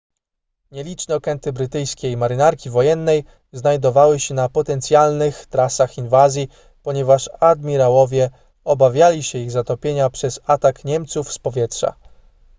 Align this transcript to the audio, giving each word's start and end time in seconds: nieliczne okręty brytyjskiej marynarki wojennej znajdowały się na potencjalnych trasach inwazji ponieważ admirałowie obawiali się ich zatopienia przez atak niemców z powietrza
nieliczne 0.71 1.15
okręty 1.15 1.53
brytyjskiej 1.53 2.17
marynarki 2.17 2.69
wojennej 2.69 3.23
znajdowały 3.53 4.19
się 4.19 4.33
na 4.33 4.49
potencjalnych 4.49 5.45
trasach 5.45 5.97
inwazji 5.97 6.47
ponieważ 6.83 7.29
admirałowie 7.39 8.29
obawiali 8.63 9.23
się 9.23 9.37
ich 9.39 9.51
zatopienia 9.51 10.09
przez 10.09 10.39
atak 10.45 10.85
niemców 10.85 11.33
z 11.33 11.39
powietrza 11.39 11.95